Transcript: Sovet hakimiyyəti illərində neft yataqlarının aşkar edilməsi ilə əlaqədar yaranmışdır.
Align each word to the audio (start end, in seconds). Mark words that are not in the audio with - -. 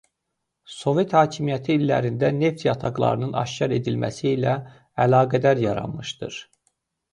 Sovet 0.75 1.11
hakimiyyəti 1.17 1.75
illərində 1.79 2.31
neft 2.37 2.65
yataqlarının 2.69 3.37
aşkar 3.43 3.77
edilməsi 3.79 4.27
ilə 4.33 4.57
əlaqədar 5.09 5.65
yaranmışdır. 5.69 6.45